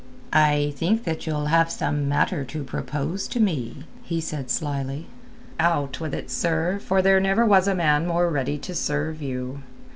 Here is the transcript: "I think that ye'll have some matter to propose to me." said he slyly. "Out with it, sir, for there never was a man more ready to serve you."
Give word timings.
"I 0.33 0.73
think 0.77 1.03
that 1.03 1.27
ye'll 1.27 1.45
have 1.45 1.69
some 1.71 2.09
matter 2.09 2.43
to 2.43 2.63
propose 2.63 3.27
to 3.27 3.39
me." 3.39 3.83
said 4.19 4.45
he 4.45 4.49
slyly. 4.49 5.05
"Out 5.59 5.99
with 5.99 6.15
it, 6.15 6.31
sir, 6.31 6.79
for 6.79 7.03
there 7.03 7.19
never 7.19 7.45
was 7.45 7.67
a 7.67 7.75
man 7.75 8.07
more 8.07 8.27
ready 8.31 8.57
to 8.57 8.73
serve 8.73 9.21
you." 9.21 9.61